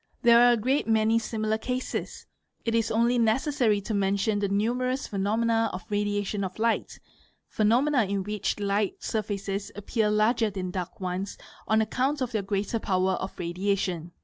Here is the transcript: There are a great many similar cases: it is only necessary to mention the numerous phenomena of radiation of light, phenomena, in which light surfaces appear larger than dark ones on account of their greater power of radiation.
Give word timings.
There 0.23 0.39
are 0.41 0.53
a 0.53 0.57
great 0.57 0.87
many 0.87 1.19
similar 1.19 1.59
cases: 1.59 2.25
it 2.65 2.73
is 2.73 2.89
only 2.89 3.19
necessary 3.19 3.79
to 3.81 3.93
mention 3.93 4.39
the 4.39 4.49
numerous 4.49 5.05
phenomena 5.05 5.69
of 5.73 5.85
radiation 5.91 6.43
of 6.43 6.57
light, 6.57 6.97
phenomena, 7.47 8.05
in 8.05 8.23
which 8.23 8.59
light 8.59 9.03
surfaces 9.03 9.71
appear 9.75 10.09
larger 10.09 10.49
than 10.49 10.71
dark 10.71 10.99
ones 10.99 11.37
on 11.67 11.81
account 11.81 12.19
of 12.19 12.31
their 12.31 12.41
greater 12.41 12.79
power 12.79 13.11
of 13.11 13.37
radiation. 13.37 14.11